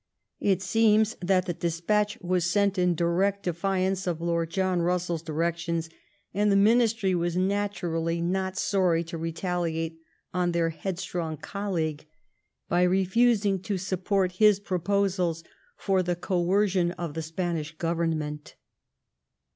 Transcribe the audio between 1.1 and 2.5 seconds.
that the despatch was